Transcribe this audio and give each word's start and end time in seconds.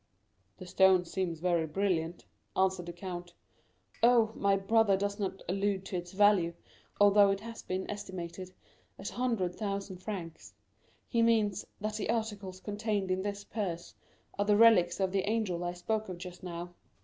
"The 0.57 0.65
stone 0.65 1.05
seems 1.05 1.41
very 1.41 1.67
brilliant," 1.67 2.25
answered 2.57 2.87
the 2.87 2.91
count. 2.91 3.35
"Oh, 4.01 4.31
my 4.33 4.55
brother 4.57 4.97
does 4.97 5.19
not 5.19 5.43
allude 5.47 5.85
to 5.85 5.95
its 5.95 6.11
value, 6.13 6.55
although 6.99 7.29
it 7.29 7.41
has 7.41 7.61
been 7.61 7.87
estimated 7.87 8.51
at 8.97 9.09
100,000 9.09 9.97
francs; 9.97 10.55
he 11.07 11.21
means, 11.21 11.67
that 11.79 11.97
the 11.97 12.09
articles 12.09 12.61
contained 12.61 13.11
in 13.11 13.21
this 13.21 13.43
purse 13.43 13.93
are 14.39 14.45
the 14.45 14.57
relics 14.57 14.99
of 14.99 15.11
the 15.11 15.29
angel 15.29 15.63
I 15.63 15.73
spoke 15.73 16.09
of 16.09 16.17
just 16.17 16.41
now." 16.41 16.73